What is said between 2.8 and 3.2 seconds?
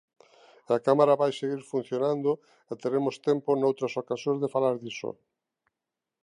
teremos